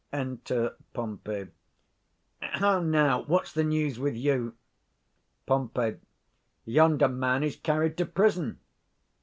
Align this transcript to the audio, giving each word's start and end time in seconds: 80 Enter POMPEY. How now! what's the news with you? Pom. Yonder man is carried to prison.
80 0.11 0.19
Enter 0.19 0.75
POMPEY. 0.93 1.47
How 2.39 2.79
now! 2.79 3.21
what's 3.21 3.53
the 3.53 3.63
news 3.63 3.99
with 3.99 4.15
you? 4.15 4.55
Pom. 5.45 5.69
Yonder 6.65 7.07
man 7.07 7.43
is 7.43 7.55
carried 7.57 7.97
to 7.97 8.07
prison. 8.07 8.59